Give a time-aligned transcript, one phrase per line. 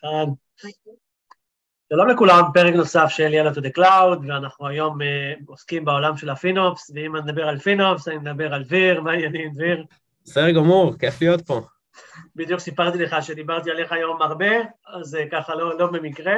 [0.00, 0.26] אחד.
[1.92, 5.04] שלום לכולם, פרק נוסף של יאללה to the cloud, ואנחנו היום uh,
[5.46, 9.52] עוסקים בעולם של הפינופס, ואם אני מדבר על פינופס, אני מדבר על דביר, מה העניינים,
[9.52, 9.84] דביר?
[10.24, 11.60] בסדר גמור, כיף להיות פה.
[12.36, 14.50] בדיוק סיפרתי לך שדיברתי עליך היום הרבה,
[14.86, 16.34] אז uh, ככה לא, לא במקרה,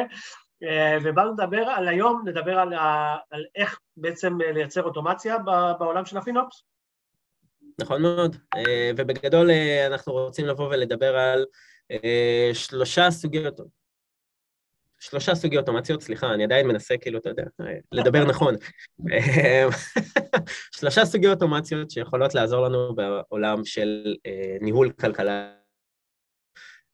[0.64, 0.66] uh,
[1.02, 2.74] ובאנו לדבר על היום, נדבר על,
[3.30, 5.38] על איך בעצם לייצר אוטומציה
[5.78, 6.62] בעולם של הפינופס.
[7.80, 8.36] נכון מאוד,
[8.96, 9.50] ובגדול
[9.86, 11.44] אנחנו רוצים לבוא ולדבר על
[12.52, 13.60] שלושה סוגיות
[15.00, 17.44] שלושה סוגי אוטומציות, סליחה, אני עדיין מנסה, כאילו, אתה יודע,
[17.92, 18.54] לדבר נכון.
[20.78, 25.52] שלושה סוגי אוטומציות שיכולות לעזור לנו בעולם של אה, ניהול כלכלה.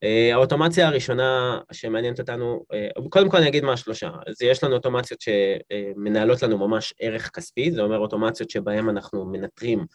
[0.02, 4.10] אה, האוטומציה הראשונה שמעניינת אותנו, אה, קודם כל אני אגיד מה השלושה.
[4.26, 9.86] אז יש לנו אוטומציות שמנהלות לנו ממש ערך כספי, זה אומר אוטומציות שבהן אנחנו מנטרים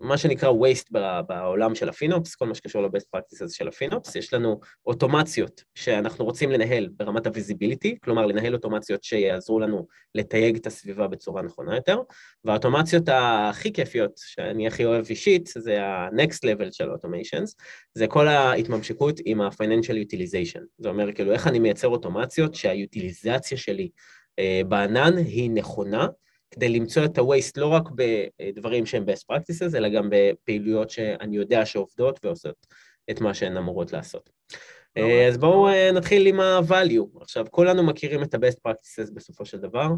[0.00, 4.60] מה שנקרא waste בעולם של הפינופס, כל מה שקשור ל-best practices של הפינופס, יש לנו
[4.86, 11.42] אוטומציות שאנחנו רוצים לנהל ברמת ה-visibility, כלומר לנהל אוטומציות שיעזרו לנו לתייג את הסביבה בצורה
[11.42, 12.00] נכונה יותר,
[12.44, 17.54] והאוטומציות הכי כיפיות, שאני הכי אוהב אישית, זה ה-next level של automations,
[17.94, 23.88] זה כל ההתממשקות עם ה-financial utilization, זה אומר כאילו איך אני מייצר אוטומציות שהיוטיליזציה שלי
[24.38, 26.06] אה, בענן היא נכונה,
[26.50, 31.66] כדי למצוא את ה-waste לא רק בדברים שהם best practices, אלא גם בפעילויות שאני יודע
[31.66, 32.66] שעובדות ועושות
[33.10, 34.30] את מה שהן אמורות לעשות.
[34.96, 37.20] אה, אז בואו אה, נתחיל עם ה-value.
[37.20, 39.88] עכשיו, כולנו מכירים את ה-best practices בסופו של דבר.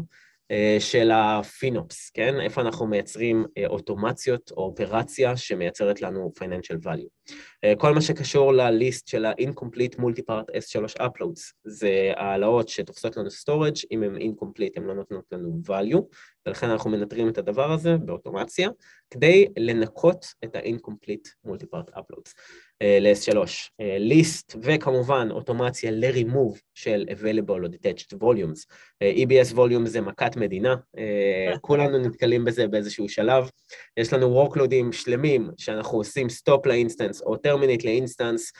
[0.51, 2.39] אה, של הפינופס, כן?
[2.39, 7.33] איפה אנחנו מייצרים אוטומציות או אופרציה שמייצרת לנו financial value.
[7.77, 14.03] כל מה שקשור לליסט של ה-incomplete multipart S3 uploads, זה העלאות שתופסות לנו storage, אם
[14.03, 16.01] הן incomplete הן לא נותנות לנו value,
[16.49, 18.69] ולכן אנחנו מנטרים את הדבר הזה באוטומציה,
[19.09, 22.33] כדי לנקות את ה-incomplete multipart uploads.
[22.83, 23.37] ל-S3,
[23.79, 28.65] list וכמובן אוטומציה ל-remove של available או detached volumes.
[29.03, 30.75] EBS volume זה מכת מדינה,
[31.61, 33.49] כולנו נתקלים בזה באיזשהו שלב.
[33.97, 38.51] יש לנו workloadים שלמים שאנחנו עושים stop ל-instance או terminate ל-instance,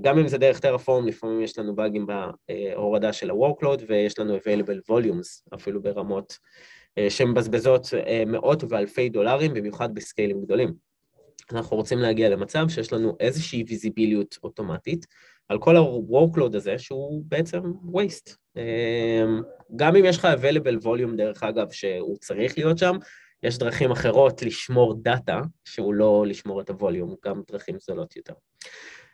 [0.00, 4.90] גם אם זה דרך Terraform, לפעמים יש לנו באגים בהורדה של ה-workload ויש לנו available
[4.92, 6.38] volumes, אפילו ברמות
[7.08, 7.86] שמבזבזות
[8.26, 10.72] מאות ואלפי דולרים, במיוחד בסקיילים גדולים.
[11.52, 15.06] אנחנו רוצים להגיע למצב שיש לנו איזושהי ויזיביליות אוטומטית
[15.48, 17.60] על כל ה-workload הזה שהוא בעצם
[17.92, 18.60] waste.
[19.76, 22.96] גם אם יש לך available volume, דרך אגב, שהוא צריך להיות שם,
[23.42, 28.34] יש דרכים אחרות לשמור דאטה, שהוא לא לשמור את הווליום, גם דרכים זולות יותר.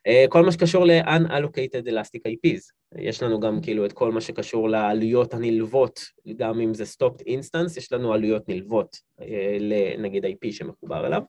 [0.06, 4.68] אה, כל מה שקשור ל-unallocated elastic IPs, יש לנו גם כאילו את כל מה שקשור
[4.68, 6.00] לעלויות הנלוות,
[6.36, 11.22] גם אם זה stopped instance, יש לנו עלויות נלוות אה, לנגיד IP שמחובר אליו.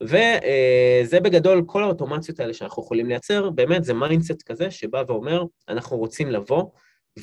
[0.00, 5.96] וזה בגדול כל האוטומציות האלה שאנחנו יכולים לייצר, באמת זה mindset כזה שבא ואומר, אנחנו
[5.96, 6.64] רוצים לבוא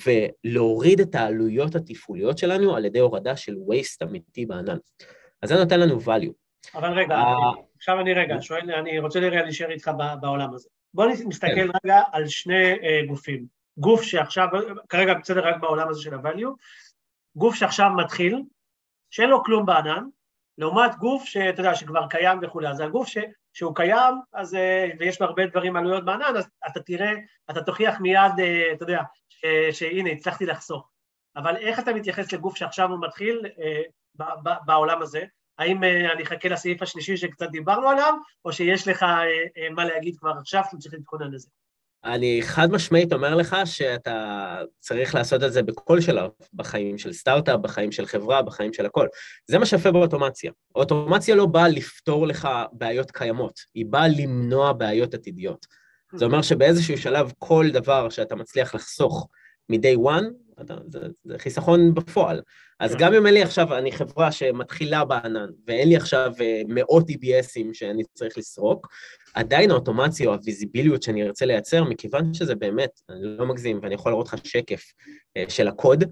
[0.06, 4.78] ולהוריד את העלויות התפעוליות שלנו על ידי הורדה של waste אמיתי בענן.
[5.42, 6.43] אז זה נותן לנו value.
[6.76, 9.92] אבל רגע, אה, עכשיו אני רגע שואל, אני רוצה להישאר איתך
[10.22, 10.70] בעולם הזה.
[10.94, 11.68] בוא נסתכל כן.
[11.84, 13.46] רגע על שני uh, גופים.
[13.78, 14.48] גוף שעכשיו,
[14.90, 16.52] כרגע בסדר רק בעולם הזה של ה-value,
[17.36, 18.42] גוף שעכשיו מתחיל,
[19.10, 20.04] שאין לו כלום בענן,
[20.58, 23.18] לעומת גוף שאתה יודע, שכבר קיים וכולי, אז הגוף ש,
[23.54, 27.12] שהוא קיים, אז, אה, ויש לו הרבה דברים עלויות בענן, אז אתה תראה,
[27.50, 29.02] אתה תוכיח מיד, אה, אתה יודע,
[29.72, 30.90] שהנה, הצלחתי לחסוך.
[31.36, 33.82] אבל איך אתה מתייחס לגוף שעכשיו הוא מתחיל אה,
[34.66, 35.26] בעולם הזה?
[35.60, 38.14] האם אני אחכה לסעיף השלישי שקצת דיברנו עליו,
[38.46, 39.06] או שיש לך
[39.72, 41.48] מה להגיד כבר עכשיו שאתה צריך להתכונן לזה?
[42.06, 47.60] אני חד משמעית אומר לך שאתה צריך לעשות את זה בכל שלב בחיים של סטארט-אפ,
[47.60, 49.08] בחיים של חברה, בחיים של הכל.
[49.48, 50.52] זה מה שיפה באוטומציה.
[50.76, 55.66] אוטומציה לא באה לפתור לך בעיות קיימות, היא באה למנוע בעיות עתידיות.
[56.16, 59.28] זה אומר שבאיזשהו שלב כל דבר שאתה מצליח לחסוך
[59.70, 60.24] מ-day one,
[60.88, 62.42] זה, זה חיסכון בפועל.
[62.84, 62.96] אז.
[62.96, 67.74] גם אם אין לי עכשיו, אני חברה שמתחילה בענן, ואין לי עכשיו אה, מאות EBSים
[67.74, 68.88] שאני צריך לסרוק,
[69.34, 74.12] עדיין האוטומציה או הוויזיביליות שאני ארצה לייצר, מכיוון שזה באמת, אני לא מגזים, ואני יכול
[74.12, 74.84] להראות לך שקף
[75.38, 76.04] אה, של הקוד,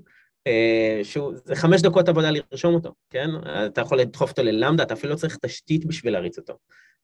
[0.48, 3.30] אה, שהוא, זה חמש דקות עבודה לרשום אותו, כן?
[3.66, 6.58] אתה יכול לדחוף אותו ללמדה, אתה אפילו לא צריך תשתית בשביל להריץ אותו.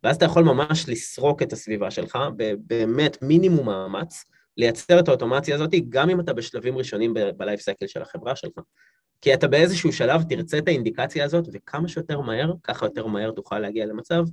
[0.04, 2.18] ואז אתה יכול ממש לסרוק את הסביבה שלך,
[2.58, 4.26] באמת מינימום מאמץ,
[4.58, 8.60] לייצר את האוטומציה הזאת, גם אם אתה בשלבים ראשונים בלייף סייקל של החברה שלך.
[9.22, 13.60] כי אתה באיזשהו שלב תרצה את האינדיקציה הזאת, וכמה שיותר מהר, ככה יותר מהר תוכל
[13.60, 14.24] להגיע למצב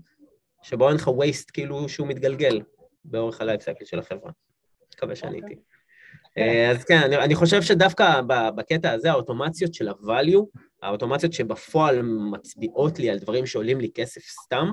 [0.62, 2.60] שבו אין לך waste כאילו שהוא מתגלגל
[3.04, 4.30] באורך הלייף סייקל של החברה.
[4.94, 5.54] מקווה שאני איתי.
[6.38, 8.20] אה, אז כן, אני, אני חושב שדווקא
[8.56, 14.70] בקטע הזה, האוטומציות של ה-value, האוטומציות שבפועל מצביעות לי על דברים שעולים לי כסף סתם,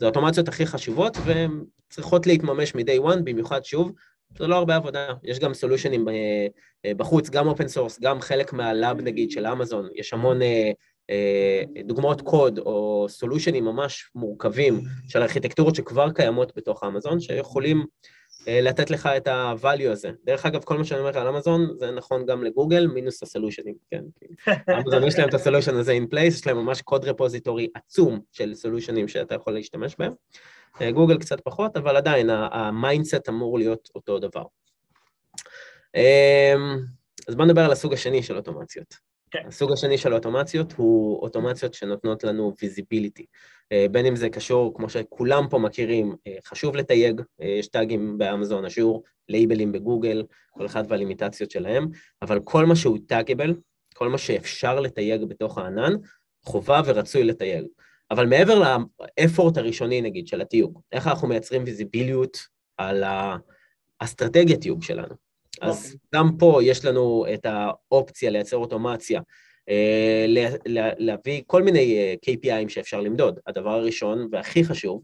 [0.00, 3.92] זה האוטומציות הכי חשובות, והן צריכות להתממש מ-day one, במיוחד שוב,
[4.36, 6.08] זה לא הרבה עבודה, יש גם solution ים
[6.96, 10.42] בחוץ, גם open source, גם חלק מה-lab נגיד של אמזון, יש המון
[11.10, 17.84] אה, דוגמאות קוד או solution ים ממש מורכבים של ארכיטקטורות שכבר קיימות בתוך אמזון, שיכולים
[18.48, 20.10] אה, לתת לך את ה-value הזה.
[20.24, 24.04] דרך אגב, כל מה שאני אומר על אמזון, זה נכון גם לגוגל, מינוס הסולושנים, כן.
[24.78, 28.54] אמזון יש להם את הסולושן הזה in place, יש להם ממש קוד repository עצום של
[28.54, 30.12] solution ים שאתה יכול להשתמש בהם.
[30.94, 34.44] גוגל קצת פחות, אבל עדיין ה-mindset אמור להיות אותו דבר.
[37.28, 39.08] אז בוא נדבר על הסוג השני של אוטומציות.
[39.30, 39.42] כן.
[39.46, 43.26] הסוג השני של אוטומציות הוא אוטומציות שנותנות לנו visibility.
[43.72, 47.98] אה, בין אם זה קשור, כמו שכולם פה מכירים, אה, חשוב לתייג, אה, יש tag
[47.98, 51.88] ים באמזון, Azure, label ים בגוגל, כל אחד והלימיטציות שלהם,
[52.22, 53.54] אבל כל מה שהוא taggable,
[53.94, 55.92] כל מה שאפשר לתייג בתוך הענן,
[56.44, 57.64] חובה ורצוי לתייג.
[58.10, 58.62] אבל מעבר
[59.20, 62.38] לאפורט הראשוני, נגיד, של התיוג, איך אנחנו מייצרים ויזיביליות
[62.76, 63.04] על
[64.00, 65.14] האסטרטגיית תיוג שלנו?
[65.60, 65.98] אז אוקיי.
[66.14, 69.20] גם פה יש לנו את האופציה לייצר אוטומציה,
[69.68, 70.26] אה,
[70.98, 73.38] להביא כל מיני אה, KPIים שאפשר למדוד.
[73.46, 75.02] הדבר הראשון והכי חשוב,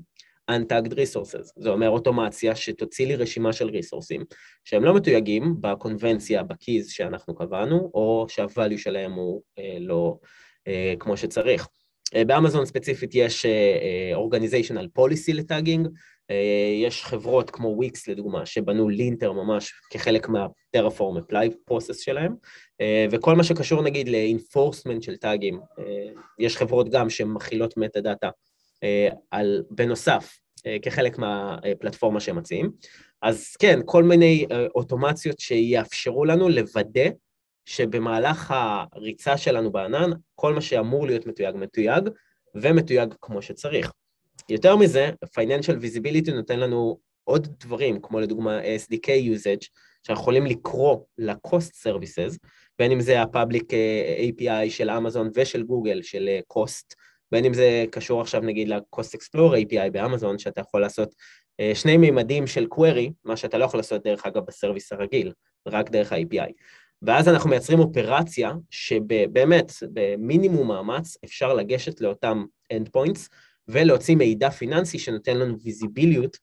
[0.50, 4.24] Untagged Resources, זה אומר אוטומציה שתוציא לי רשימה של ריסורסים
[4.64, 10.18] שהם לא מתויגים בקונבנציה, בקיז שאנחנו קבענו, או שה-value שלהם הוא אה, לא
[10.98, 11.68] כמו שצריך.
[12.26, 13.46] באמזון ספציפית יש
[14.14, 15.88] Organizational Policy ל-tagging,
[16.30, 22.34] אה, יש חברות כמו וויקס לדוגמה, שבנו linter ממש כחלק מה-Terraform Apply process שלהם,
[22.80, 25.84] אה, וכל מה שקשור נגיד ל-enforcement של tag ים, אה,
[26.38, 28.30] יש חברות גם שמכילות metadata
[29.30, 30.38] על, בנוסף,
[30.82, 32.70] כחלק מהפלטפורמה שהם מציעים.
[33.22, 37.10] אז כן, כל מיני אוטומציות שיאפשרו לנו לוודא
[37.66, 38.54] שבמהלך
[38.92, 42.08] הריצה שלנו בענן, כל מה שאמור להיות מתויג מתויג,
[42.54, 43.92] ומתויג כמו שצריך.
[44.48, 49.68] יותר מזה, Financial Visibility נותן לנו עוד דברים, כמו לדוגמה SDK usage,
[50.02, 52.38] שאנחנו יכולים לקרוא ל-Cost Services,
[52.78, 56.94] בין אם זה ה-Public אה, API של אמזון ושל גוגל, של אה, Cost,
[57.32, 61.14] בין אם זה קשור עכשיו נגיד ל-Cost Explorer API באמזון, שאתה יכול לעשות
[61.60, 65.32] אה, שני מימדים של query, מה שאתה לא יכול לעשות דרך אגב בסרוויס הרגיל,
[65.66, 66.52] רק דרך ה-API.
[67.06, 73.28] ואז אנחנו מייצרים אופרציה שבאמת, במינימום מאמץ, אפשר לגשת לאותם endpoints,
[73.68, 76.36] ולהוציא מידע פיננסי שנותן לנו ויזיביליות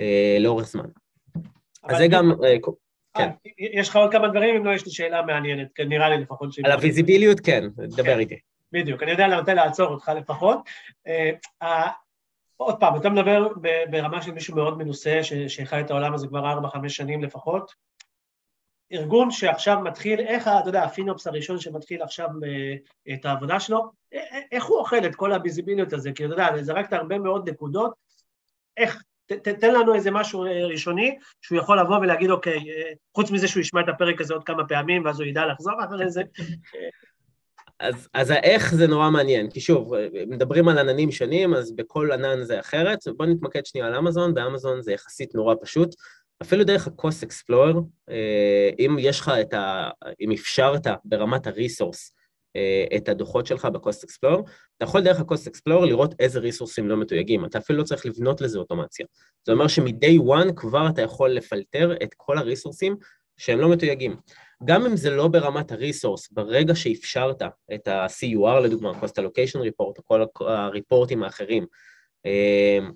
[0.00, 0.86] אה, לאורך זמן.
[1.82, 2.32] אז זה גם...
[2.44, 2.56] אה,
[3.14, 3.22] כן.
[3.22, 6.18] אה, יש לך עוד כמה דברים, אם לא, יש לי שאלה מעניינת, כן, נראה לי
[6.18, 6.58] לפחות ש...
[6.64, 8.38] על הוויזיביליות, כן, דבר כן, איתי.
[8.72, 10.58] בדיוק, אני יודע למתי לעצור אותך לפחות.
[11.62, 11.90] אה,
[12.56, 13.48] עוד פעם, אתה מדבר
[13.90, 17.72] ברמה של מישהו מאוד מנוסה, שחי את העולם הזה כבר 4-5 שנים לפחות,
[18.92, 23.90] ארגון שעכשיו מתחיל, איך, אתה יודע, הפינופס הראשון שמתחיל עכשיו אה, את העבודה שלו,
[24.52, 26.12] איך הוא אוכל את כל הביזיביליות הזה?
[26.12, 27.92] כי אתה יודע, זרקת הרבה מאוד נקודות,
[28.76, 33.30] איך, ת, תן לנו איזה משהו אה, ראשוני, שהוא יכול לבוא ולהגיד, אוקיי, אה, חוץ
[33.30, 36.22] מזה שהוא ישמע את הפרק הזה עוד כמה פעמים, ואז הוא ידע לחזור אחרי זה.
[37.80, 39.92] אז, אז האיך זה נורא מעניין, כי שוב,
[40.26, 42.98] מדברים על עננים שונים, אז בכל ענן זה אחרת.
[43.16, 45.94] בואו נתמקד שנייה על אמזון, באמזון זה יחסית נורא פשוט.
[46.44, 47.76] אפילו דרך ה-Cost Explorer,
[48.10, 49.90] אה, אם יש לך את ה...
[50.20, 52.12] אם אפשרת ברמת ה-resource
[52.56, 54.42] אה, את הדוחות שלך ב-Cost Explorer,
[54.76, 58.40] אתה יכול דרך ה-Cost Explorer לראות איזה ריסורסים לא מתויגים, אתה אפילו לא צריך לבנות
[58.40, 59.06] לזה אוטומציה.
[59.46, 62.96] זה אומר שמ-day one כבר אתה יכול לפלטר את כל הריסורסים
[63.36, 64.16] שהם לא מתויגים.
[64.64, 67.42] גם אם זה לא ברמת הריסורס, ברגע שאפשרת
[67.74, 71.66] את ה-CUR לדוגמה, Cost Allocation Report, או כל הריפורטים האחרים,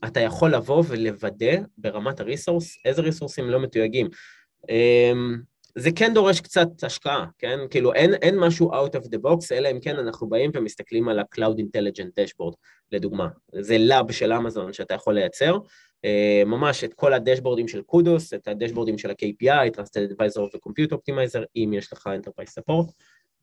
[0.05, 4.09] אתה יכול לבוא ולוודא ברמת הריסורס איזה ריסורסים לא מתויגים.
[4.69, 5.37] אמ,
[5.75, 7.59] זה כן דורש קצת השקעה, כן?
[7.71, 11.19] כאילו אין, אין משהו out of the box, אלא אם כן אנחנו באים ומסתכלים על
[11.19, 12.55] ה-Cloud Intelligent Dashboard,
[12.93, 13.29] לדוגמה.
[13.61, 15.59] זה לאב של אמזון שאתה יכול לייצר,
[16.05, 21.45] אמ, ממש את כל הדשבורדים של קודוס, את הדשבורדים של ה-KPI, Trusted Advisor ו-Compute Optimizer,
[21.57, 22.93] אם יש לך Enterprise Support.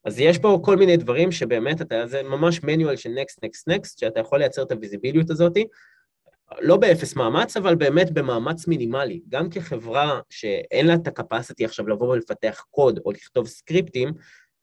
[0.05, 3.99] אז יש פה כל מיני דברים שבאמת אתה, זה ממש manual של next, next, next,
[3.99, 5.57] שאתה יכול לייצר את הוויזיביליות הזאת,
[6.61, 9.21] לא באפס מאמץ, אבל באמת במאמץ מינימלי.
[9.29, 14.11] גם כחברה שאין לה את ה-capacity עכשיו לבוא ולפתח קוד או לכתוב סקריפטים,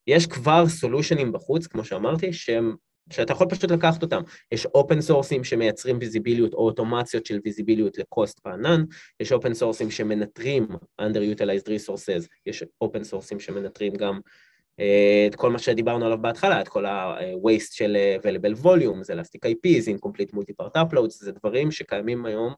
[0.06, 2.74] יש כבר solution ים בחוץ, כמו שאמרתי, שהם,
[3.10, 4.22] שאתה יכול פשוט לקחת אותם.
[4.52, 8.84] יש open source ים שמייצרים ויזיביליות או אוטומציות של ויזיביליות ל-cost בענן,
[9.20, 10.68] יש open source ים שמנטרים
[11.00, 14.20] underutilized resources, יש אופן סורסים שמנטרים גם
[15.28, 19.88] את כל מה שדיברנו עליו בהתחלה, את כל ה-waste של available volume, זה elastic IPs,
[19.88, 22.54] incomplete multi-part uploads, זה דברים שקיימים היום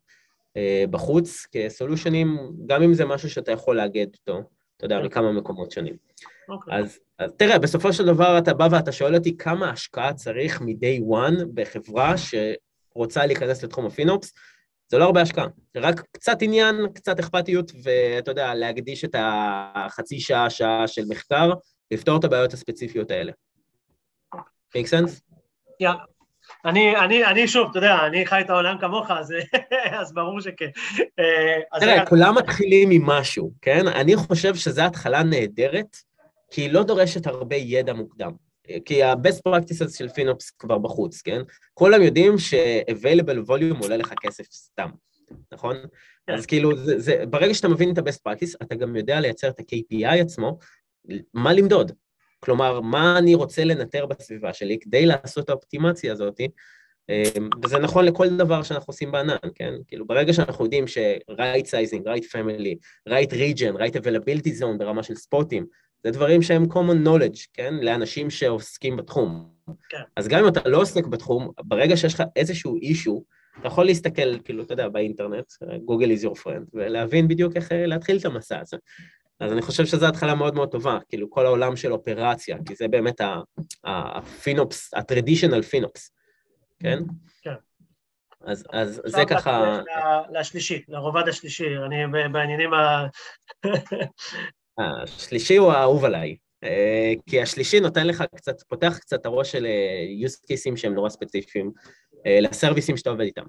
[0.56, 4.42] אה, בחוץ כסולושנים, גם אם זה משהו שאתה יכול לאגד אותו,
[4.76, 5.94] אתה יודע, מכמה מקומות שונים.
[5.94, 6.52] Okay.
[6.52, 6.78] אוקיי.
[6.78, 11.02] אז, אז תראה, בסופו של דבר אתה בא ואתה שואל אותי כמה השקעה צריך מ-day
[11.10, 12.34] one בחברה ש...
[12.94, 14.32] רוצה להיכנס לתחום הפינופס,
[14.88, 20.20] זה לא הרבה השקעה, זה רק קצת עניין, קצת אכפתיות, ואתה יודע, להקדיש את החצי
[20.20, 21.52] שעה, שעה של מחקר,
[21.90, 23.32] לפתור את הבעיות הספציפיות האלה.
[24.76, 25.20] make sense?
[25.80, 26.04] יאללה.
[26.64, 29.34] אני, אני, אני שוב, אתה יודע, אני חי את העולם כמוך, אז,
[30.00, 30.68] אז ברור שכן.
[31.18, 33.88] אה, תראה, כולם מתחילים ממשהו, כן?
[33.88, 35.96] אני חושב שזו התחלה נהדרת,
[36.50, 38.32] כי היא לא דורשת הרבה ידע מוקדם.
[38.84, 41.40] כי ה-best practices של פינופס כבר בחוץ, כן?
[41.74, 44.90] כולם יודעים ש-available volume עולה לך כסף סתם,
[45.52, 45.76] נכון?
[46.26, 46.34] כן.
[46.34, 49.60] אז כאילו, זה, זה, ברגע שאתה מבין את ה-best practice, אתה גם יודע לייצר את
[49.60, 50.58] ה-KPI עצמו,
[51.34, 51.92] מה למדוד.
[52.40, 56.40] כלומר, מה אני רוצה לנטר בסביבה שלי כדי לעשות את האופטימציה הזאת,
[57.08, 59.74] אמ, וזה נכון לכל דבר שאנחנו עושים בענן, כן?
[59.86, 62.74] כאילו, ברגע שאנחנו יודעים ש-right sizing, right family,
[63.08, 65.66] right region, right availability zone ברמה של ספוטים,
[66.04, 67.74] זה דברים שהם common knowledge, כן?
[67.74, 69.48] לאנשים שעוסקים בתחום.
[69.88, 70.02] כן.
[70.16, 73.24] אז גם אם אתה לא עוסק בתחום, ברגע שיש לך איזשהו אישו,
[73.60, 77.86] אתה יכול להסתכל, כאילו, אתה יודע, באינטרנט, Google is your friend, ולהבין בדיוק איך אה,
[77.86, 78.76] להתחיל את המסע הזה.
[79.44, 82.88] אז אני חושב שזו התחלה מאוד מאוד טובה, כאילו, כל העולם של אופרציה, כי זה
[82.88, 83.20] באמת
[83.84, 86.10] הפינופס, הטרדישיונל פינופס,
[86.80, 86.98] כן?
[87.42, 87.54] כן.
[88.44, 89.80] אז, אז זה ככה...
[90.32, 91.96] לשלישי, לרובד השלישי, אני
[92.32, 93.06] בעניינים ה...
[94.78, 99.66] השלישי הוא האהוב עליי, אה, כי השלישי נותן לך קצת, פותח קצת את הראש של
[99.66, 101.72] אה, use cases שהם נורא ספציפיים,
[102.26, 103.44] אה, לסרוויסים שאתה עובד איתם.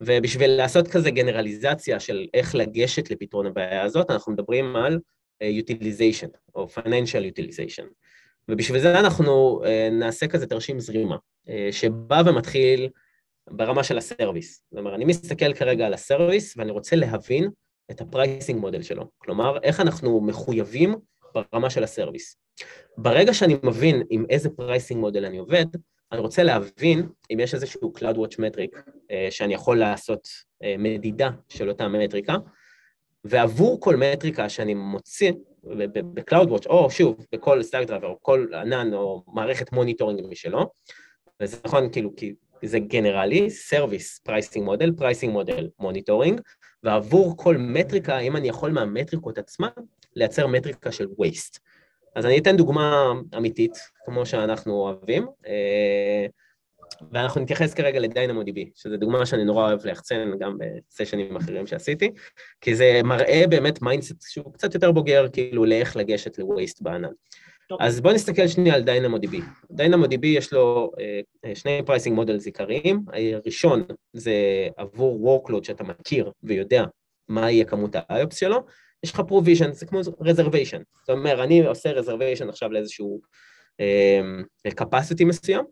[0.00, 4.98] ובשביל לעשות כזה גנרליזציה של איך לגשת לפתרון הבעיה הזאת, אנחנו מדברים על
[5.42, 7.84] utilization, או financial utilization.
[8.48, 11.16] ובשביל זה אנחנו נעשה כזה תרשים זרימה,
[11.70, 12.88] שבא ומתחיל
[13.50, 14.62] ברמה של הסרוויס.
[14.70, 17.50] זאת אומרת, אני מסתכל כרגע על הסרוויס ואני רוצה להבין
[17.90, 19.04] את הפרייסינג מודל שלו.
[19.18, 20.94] כלומר, איך אנחנו מחויבים
[21.34, 22.36] ברמה של ה-service.
[22.98, 25.66] ברגע שאני מבין עם איזה pricing model אני עובד,
[26.12, 30.28] אני רוצה להבין אם יש איזשהו CloudWatch metric אה, שאני יכול לעשות
[30.62, 32.36] אה, מדידה של אותה מטריקה,
[33.24, 35.32] ועבור כל מטריקה שאני מוציא
[35.64, 40.70] ב-CloudWatch, או שוב, בכל Stackdriver, או כל ענן, או מערכת monitoring משלו,
[41.42, 42.34] וזה נכון, כאילו, כי
[42.64, 46.40] זה גנרלי, service pricing model, pricing model monitoring,
[46.82, 49.68] ועבור כל מטריקה, אם אני יכול מהמטריקות עצמן,
[50.16, 51.58] לייצר מטריקה של waste.
[52.14, 56.26] אז אני אתן דוגמה אמיתית, כמו שאנחנו אוהבים, אה,
[57.12, 62.10] ואנחנו נתייחס כרגע ל-DynamoDB, שזו דוגמה שאני נורא אוהב ליחצן גם בסשנים אחרים שעשיתי,
[62.60, 67.12] כי זה מראה באמת mindset שהוא קצת יותר בוגר, כאילו לאיך לגשת ל-waste בענן.
[67.80, 69.36] אז בואו נסתכל שנייה על DynamoDB.
[69.72, 70.90] DynamoDB יש לו
[71.46, 73.04] אה, שני pricing models עיקריים.
[73.34, 74.32] הראשון זה
[74.76, 76.84] עבור workload שאתה מכיר ויודע
[77.28, 78.58] מה יהיה כמות ה-IOPS שלו,
[79.04, 80.82] יש לך provision, זה כמו reservation.
[81.00, 83.20] זאת אומרת, אני עושה reservation עכשיו לאיזשהו
[84.66, 85.64] uh, capacity מסוים,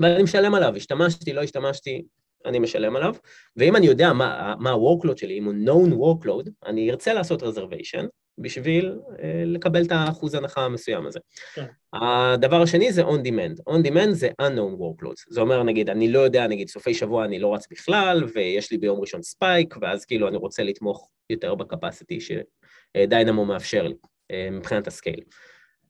[0.00, 2.02] ואני משלם עליו, השתמשתי, לא השתמשתי,
[2.46, 3.14] אני משלם עליו,
[3.56, 8.06] ואם אני יודע מה, מה ה-workload שלי, אם הוא known workload, אני ארצה לעשות reservation,
[8.38, 11.20] בשביל אה, לקבל את האחוז הנחה המסוים הזה.
[11.54, 11.64] כן.
[11.92, 13.72] הדבר השני זה on demand.
[13.72, 15.24] on demand זה unknown workloads.
[15.28, 18.78] זה אומר, נגיד, אני לא יודע, נגיד, סופי שבוע אני לא רץ בכלל, ויש לי
[18.78, 23.94] ביום ראשון ספייק, ואז כאילו אני רוצה לתמוך יותר בקפסיטי שדיינמו מאפשר לי,
[24.30, 25.20] אה, מבחינת ה-scale.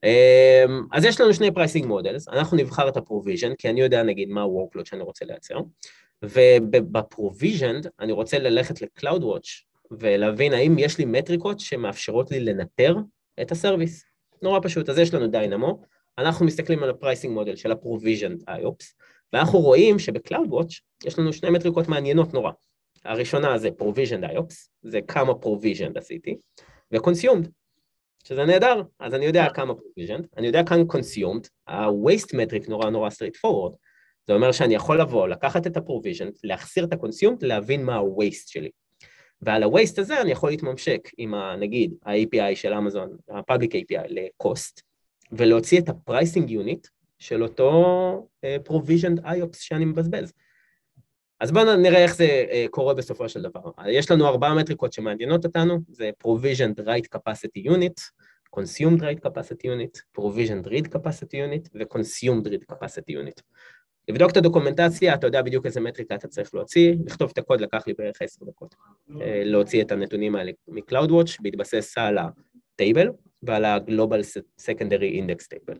[0.05, 4.29] אה, אז יש לנו שני pricing models, אנחנו נבחר את ה-provision, כי אני יודע נגיד
[4.29, 5.59] מה ה-workload שאני רוצה לייצר,
[6.23, 12.97] וב-provision אני רוצה ללכת ל-CloudWatch ולהבין האם יש לי מטריקות שמאפשרות לי לנטר
[13.43, 14.05] את ה-service.
[14.43, 15.83] נורא פשוט, אז יש לנו Dynamo,
[16.19, 18.85] אנחנו מסתכלים על הפרייסינג מודל של ה-provisioned IOPS,
[19.33, 22.51] ואנחנו רואים שב-CloudWatch יש לנו שני מטריקות מעניינות נורא.
[23.05, 26.37] הראשונה זה provisioned IOPS, זה כמה provisioned עשיתי,
[26.93, 27.49] ו-consumed,
[28.27, 33.09] שזה נהדר, אז אני יודע כמה provisioned, אני יודע כמה consumed, ה-waste metric נורא נורא
[33.09, 33.77] straight forward,
[34.27, 38.71] זה אומר שאני יכול לבוא, לקחת את ה-provisioned, להחסיר את ה-consumed, להבין מה ה-waste שלי.
[39.43, 44.83] ועל ה-waste הזה אני יכול להתממשק עם, ה, נגיד, ה-API של אמזון, ה-Public API ל-Cost,
[45.33, 50.33] ולהוציא את ה-Pricing Unit של אותו uh, Provisioned IOPS שאני מבזבז.
[51.41, 53.61] אז בואו נראה איך זה uh, קורה בסופו של דבר.
[53.89, 58.01] יש לנו ארבעה מטריקות שמעניינות אותנו, זה Provisioned Write Capacity Unit,
[58.57, 63.43] Consumed Write Capacity Unit, Provisioned Read Capacity Unit ו-Consumed Read Capacity Unit.
[64.09, 67.87] לבדוק את הדוקומנטציה, אתה יודע בדיוק איזה מטריקה אתה צריך להוציא, לכתוב את הקוד לקח
[67.87, 68.75] לי בערך עשר דקות.
[69.21, 73.09] אה, להוציא את הנתונים האלה מ-CloudWatch בהתבסס על ה-Table
[73.43, 75.77] ועל ה-Global Secondary Index Table.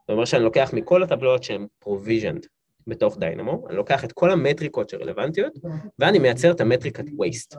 [0.00, 2.46] זאת אומרת שאני לוקח מכל הטבלאות שהן provisioned
[2.90, 5.52] בתוך Dynamo, אני לוקח את כל המטריקות שרלוונטיות,
[5.98, 7.56] ואני מייצר את המטריקת waste.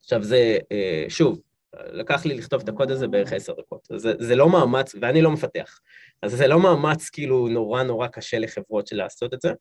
[0.00, 1.40] עכשיו זה, אה, שוב,
[1.74, 3.88] לקח לי לכתוב את הקוד הזה בערך עשר דקות.
[3.96, 5.80] זה, זה לא מאמץ, ואני לא מפתח,
[6.22, 9.52] אז זה לא מאמץ כאילו נורא נורא קשה לחברות של לעשות את זה.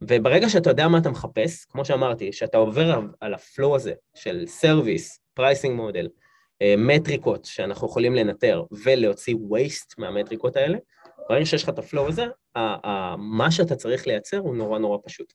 [0.00, 5.20] וברגע שאתה יודע מה אתה מחפש, כמו שאמרתי, שאתה עובר על ה-flow הזה של service,
[5.34, 6.08] pricing model,
[6.78, 10.78] מטריקות שאנחנו יכולים לנטר ולהוציא waste מהמטריקות האלה,
[11.28, 12.24] ברגע שיש לך את הפלואו הזה,
[13.18, 15.32] מה שאתה צריך לייצר הוא נורא נורא פשוט.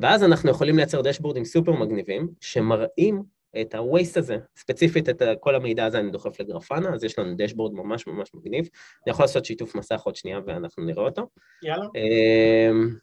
[0.00, 3.22] ואז אנחנו יכולים לייצר דשבורדים סופר מגניבים, שמראים
[3.60, 7.74] את ה-waste הזה, ספציפית את כל המידע הזה אני דוחף לגרפנה, אז יש לנו דשבורד
[7.74, 8.68] ממש ממש מגניב.
[9.06, 11.28] אני יכול לעשות שיתוף מסך עוד שנייה ואנחנו נראה אותו.
[11.62, 11.86] יאללה.
[11.96, 12.96] אמ,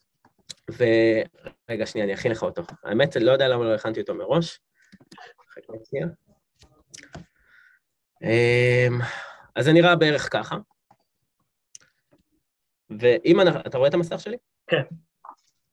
[0.69, 2.62] ורגע, שנייה, אני אכין לך אותו.
[2.83, 4.60] האמת, לא יודע למה לא הכנתי אותו מראש.
[8.24, 9.00] אמ,
[9.55, 10.57] אז זה נראה בערך ככה.
[13.00, 14.38] ואם אנחנו, אתה רואה את המסך שלי?
[14.68, 14.82] כן.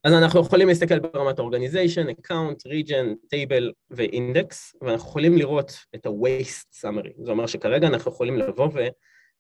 [0.04, 6.84] אז אנחנו יכולים להסתכל ברמת Organization, Account, Region, Table ו-Index, ואנחנו יכולים לראות את ה-Waste
[6.84, 7.24] Summary.
[7.24, 8.68] זה אומר שכרגע אנחנו יכולים לבוא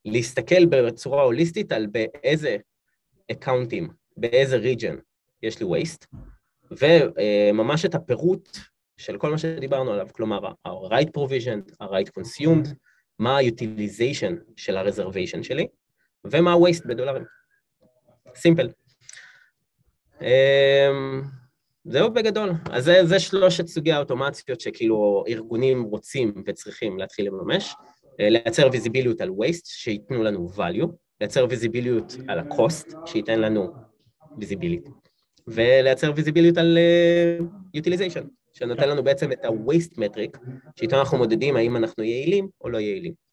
[0.06, 2.56] ולהסתכל בצורה הוליסטית על באיזה
[3.30, 4.94] אקאונטים, באיזה region
[5.42, 6.16] יש לי Waste,
[6.70, 8.58] וממש את הפירוט
[8.96, 12.68] של כל מה שדיברנו עליו, כלומר ה-Right Provision, ה-Right Consumed,
[13.18, 15.66] מה ה-Utilization של ה-Reservation שלי,
[16.24, 17.24] ומה ה-Waste בדולרים.
[18.36, 18.68] סימפל.
[20.22, 21.22] אמ,
[21.84, 22.50] זהו בגדול.
[22.70, 27.74] אז זה, זה שלושת סוגי האוטומציות שכאילו ארגונים רוצים וצריכים להתחיל לממש.
[28.20, 30.86] אה, לייצר ויזיביליות על waste, שייתנו לנו value,
[31.20, 33.72] לייצר ויזיביליות על ה-cost, שייתן לנו
[34.38, 34.90] visibility,
[35.46, 40.38] ולייצר ויזיביליות על uh, utilization, שנותן לנו בעצם את ה-waste metric,
[40.76, 43.29] שאיתו אנחנו מודדים האם אנחנו יעילים או לא יעילים.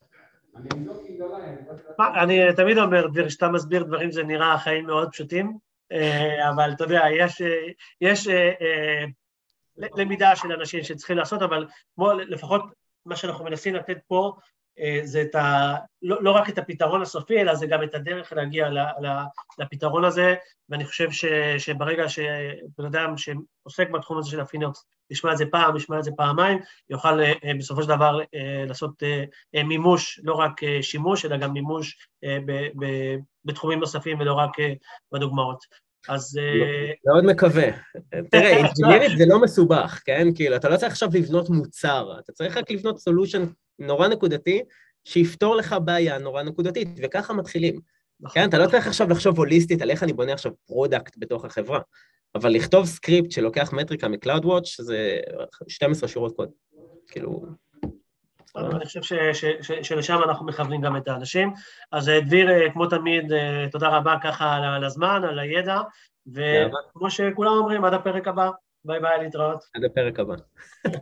[1.99, 5.57] אני תמיד אומר, כשאתה מסביר דברים זה נראה חיים מאוד פשוטים,
[5.91, 7.01] אה, אבל אתה יודע,
[8.01, 9.05] יש, אה, אה,
[9.77, 11.67] למידה של אנשים שצריכים לעשות, אבל
[12.27, 12.61] לפחות
[13.05, 14.33] מה שאנחנו מנסים לתת פה,
[15.03, 15.75] זה את ה...
[16.01, 18.69] לא, לא רק את הפתרון הסופי, אלא זה גם את הדרך להגיע
[19.59, 20.35] לפתרון הזה,
[20.69, 21.25] ואני חושב ש,
[21.57, 26.03] שברגע שבן אדם שעוסק בתחום הזה של ה FinOps ישמע את זה פעם, ישמע את
[26.03, 27.19] זה פעמיים, יוכל
[27.59, 28.19] בסופו של דבר
[28.67, 29.03] לעשות
[29.53, 32.07] מימוש, לא רק שימוש, אלא גם מימוש
[33.47, 34.73] בתחומים נוספים ולא רק אה,
[35.11, 35.59] בדוגמאות.
[36.09, 36.39] אז...
[36.41, 37.67] אה, מאוד מקווה.
[38.31, 40.27] תראה, engineering ית זה לא מסובך, כן?
[40.35, 43.45] כאילו, אתה לא צריך עכשיו לבנות מוצר, אתה צריך רק לבנות solution
[43.79, 44.63] נורא נקודתי,
[45.03, 47.79] שיפתור לך בעיה נורא נקודתית, וככה מתחילים.
[48.19, 48.41] נכון.
[48.41, 51.79] כן, אתה לא צריך עכשיו לחשוב הוליסטית על איך אני בונה עכשיו product בתוך החברה,
[52.35, 55.19] אבל לכתוב סקריפט שלוקח מטריקה מ CloudWatch זה
[55.67, 56.49] 12 שורות קוד.
[57.07, 57.45] כאילו,
[58.57, 59.01] אני חושב
[59.81, 61.53] שלשם אנחנו מכוונים גם את האנשים.
[61.91, 65.81] אז אה, דביר, אה, כמו תמיד, אה, תודה רבה ככה על הזמן, על הידע,
[66.27, 68.49] וכמו שכולם אומרים, עד הפרק הבא.
[68.85, 69.63] ביי ביי, להתראות.
[69.73, 70.35] עד הפרק הבא.